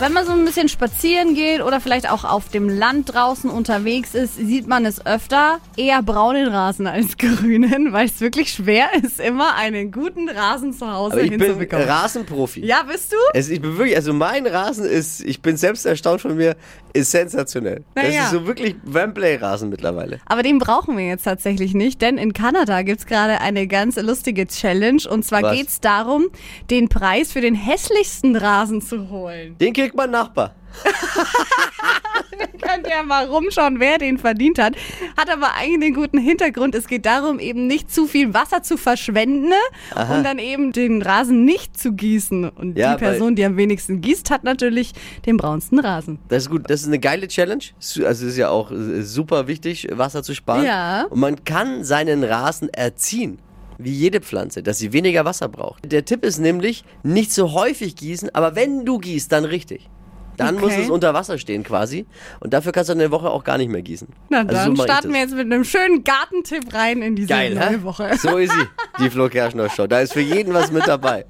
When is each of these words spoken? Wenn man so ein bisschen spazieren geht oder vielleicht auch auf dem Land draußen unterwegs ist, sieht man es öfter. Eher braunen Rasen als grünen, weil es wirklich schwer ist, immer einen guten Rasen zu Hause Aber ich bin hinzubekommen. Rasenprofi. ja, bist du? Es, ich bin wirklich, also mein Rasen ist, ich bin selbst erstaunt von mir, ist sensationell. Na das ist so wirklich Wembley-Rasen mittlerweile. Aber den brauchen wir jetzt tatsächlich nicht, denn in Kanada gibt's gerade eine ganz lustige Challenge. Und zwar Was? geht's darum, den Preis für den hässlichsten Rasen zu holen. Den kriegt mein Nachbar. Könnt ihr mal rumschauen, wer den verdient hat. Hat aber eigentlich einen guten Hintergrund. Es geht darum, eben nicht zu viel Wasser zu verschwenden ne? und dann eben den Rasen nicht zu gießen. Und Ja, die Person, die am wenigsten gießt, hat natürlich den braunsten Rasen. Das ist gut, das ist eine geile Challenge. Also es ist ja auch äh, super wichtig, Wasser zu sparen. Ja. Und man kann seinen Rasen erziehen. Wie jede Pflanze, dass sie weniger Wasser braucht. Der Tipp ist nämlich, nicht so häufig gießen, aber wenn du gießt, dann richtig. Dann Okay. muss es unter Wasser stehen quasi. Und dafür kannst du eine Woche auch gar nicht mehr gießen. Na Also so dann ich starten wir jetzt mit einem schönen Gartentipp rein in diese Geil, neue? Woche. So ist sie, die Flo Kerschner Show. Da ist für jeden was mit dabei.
Wenn 0.00 0.14
man 0.14 0.24
so 0.24 0.32
ein 0.32 0.46
bisschen 0.46 0.70
spazieren 0.70 1.34
geht 1.34 1.60
oder 1.60 1.78
vielleicht 1.78 2.08
auch 2.10 2.24
auf 2.24 2.48
dem 2.48 2.70
Land 2.70 3.12
draußen 3.12 3.50
unterwegs 3.50 4.14
ist, 4.14 4.34
sieht 4.36 4.66
man 4.66 4.86
es 4.86 5.04
öfter. 5.04 5.58
Eher 5.76 6.02
braunen 6.02 6.48
Rasen 6.48 6.86
als 6.86 7.16
grünen, 7.18 7.92
weil 7.92 8.06
es 8.06 8.18
wirklich 8.22 8.50
schwer 8.50 8.88
ist, 9.02 9.20
immer 9.20 9.56
einen 9.56 9.92
guten 9.92 10.30
Rasen 10.30 10.72
zu 10.72 10.90
Hause 10.90 11.12
Aber 11.12 11.22
ich 11.22 11.28
bin 11.30 11.42
hinzubekommen. 11.42 11.86
Rasenprofi. 11.86 12.64
ja, 12.64 12.82
bist 12.84 13.12
du? 13.12 13.16
Es, 13.34 13.50
ich 13.50 13.60
bin 13.60 13.76
wirklich, 13.76 13.94
also 13.94 14.14
mein 14.14 14.46
Rasen 14.46 14.86
ist, 14.86 15.20
ich 15.20 15.42
bin 15.42 15.58
selbst 15.58 15.84
erstaunt 15.84 16.22
von 16.22 16.34
mir, 16.34 16.56
ist 16.94 17.10
sensationell. 17.10 17.84
Na 17.94 18.02
das 18.02 18.14
ist 18.14 18.30
so 18.30 18.46
wirklich 18.46 18.76
Wembley-Rasen 18.84 19.68
mittlerweile. 19.68 20.18
Aber 20.24 20.42
den 20.42 20.58
brauchen 20.58 20.96
wir 20.96 21.06
jetzt 21.06 21.24
tatsächlich 21.24 21.74
nicht, 21.74 22.00
denn 22.00 22.16
in 22.16 22.32
Kanada 22.32 22.80
gibt's 22.82 23.04
gerade 23.04 23.42
eine 23.42 23.66
ganz 23.66 23.96
lustige 24.00 24.46
Challenge. 24.46 25.02
Und 25.10 25.26
zwar 25.26 25.42
Was? 25.42 25.56
geht's 25.56 25.80
darum, 25.80 26.28
den 26.70 26.88
Preis 26.88 27.32
für 27.32 27.42
den 27.42 27.54
hässlichsten 27.54 28.34
Rasen 28.34 28.80
zu 28.80 29.10
holen. 29.10 29.58
Den 29.58 29.74
kriegt 29.74 29.89
mein 29.94 30.10
Nachbar. 30.10 30.54
Könnt 32.60 32.86
ihr 32.86 33.02
mal 33.02 33.26
rumschauen, 33.26 33.80
wer 33.80 33.98
den 33.98 34.18
verdient 34.18 34.58
hat. 34.58 34.74
Hat 35.16 35.30
aber 35.30 35.54
eigentlich 35.56 35.92
einen 35.92 35.94
guten 35.94 36.18
Hintergrund. 36.18 36.74
Es 36.74 36.86
geht 36.86 37.06
darum, 37.06 37.38
eben 37.38 37.66
nicht 37.66 37.92
zu 37.92 38.06
viel 38.06 38.34
Wasser 38.34 38.62
zu 38.62 38.76
verschwenden 38.76 39.48
ne? 39.48 39.56
und 40.16 40.24
dann 40.24 40.38
eben 40.38 40.72
den 40.72 41.02
Rasen 41.02 41.44
nicht 41.44 41.78
zu 41.78 41.92
gießen. 41.92 42.48
Und 42.48 42.78
Ja, 42.78 42.94
die 42.94 42.98
Person, 42.98 43.34
die 43.34 43.44
am 43.44 43.56
wenigsten 43.56 44.00
gießt, 44.00 44.30
hat 44.30 44.44
natürlich 44.44 44.92
den 45.26 45.36
braunsten 45.36 45.78
Rasen. 45.80 46.18
Das 46.28 46.44
ist 46.44 46.50
gut, 46.50 46.70
das 46.70 46.82
ist 46.82 46.86
eine 46.86 46.98
geile 46.98 47.28
Challenge. 47.28 47.64
Also 47.78 48.04
es 48.06 48.22
ist 48.22 48.36
ja 48.36 48.50
auch 48.50 48.70
äh, 48.70 49.02
super 49.02 49.46
wichtig, 49.48 49.88
Wasser 49.92 50.22
zu 50.22 50.34
sparen. 50.34 50.64
Ja. 50.64 51.06
Und 51.10 51.20
man 51.20 51.44
kann 51.44 51.84
seinen 51.84 52.24
Rasen 52.24 52.68
erziehen. 52.68 53.38
Wie 53.82 53.92
jede 53.92 54.20
Pflanze, 54.20 54.62
dass 54.62 54.78
sie 54.78 54.92
weniger 54.92 55.24
Wasser 55.24 55.48
braucht. 55.48 55.90
Der 55.90 56.04
Tipp 56.04 56.24
ist 56.24 56.38
nämlich, 56.38 56.84
nicht 57.02 57.32
so 57.32 57.52
häufig 57.52 57.96
gießen, 57.96 58.34
aber 58.34 58.54
wenn 58.54 58.84
du 58.84 58.98
gießt, 58.98 59.30
dann 59.32 59.44
richtig. 59.44 59.88
Dann 60.36 60.54
Okay. 60.56 60.64
muss 60.64 60.76
es 60.76 60.88
unter 60.90 61.12
Wasser 61.12 61.36
stehen 61.36 61.64
quasi. 61.64 62.06
Und 62.40 62.54
dafür 62.54 62.72
kannst 62.72 62.88
du 62.88 62.94
eine 62.94 63.10
Woche 63.10 63.28
auch 63.30 63.44
gar 63.44 63.58
nicht 63.58 63.70
mehr 63.70 63.82
gießen. 63.82 64.08
Na 64.30 64.38
Also 64.38 64.48
so 64.48 64.54
dann 64.56 64.72
ich 64.74 64.82
starten 64.82 65.12
wir 65.12 65.20
jetzt 65.20 65.34
mit 65.34 65.40
einem 65.52 65.64
schönen 65.64 66.02
Gartentipp 66.02 66.72
rein 66.72 67.02
in 67.02 67.14
diese 67.14 67.28
Geil, 67.28 67.54
neue? 67.54 67.82
Woche. 67.82 68.10
So 68.16 68.38
ist 68.38 68.52
sie, 68.52 68.64
die 69.04 69.10
Flo 69.10 69.28
Kerschner 69.28 69.68
Show. 69.68 69.86
Da 69.86 70.00
ist 70.00 70.14
für 70.14 70.20
jeden 70.20 70.54
was 70.54 70.72
mit 70.72 70.86
dabei. 70.86 71.26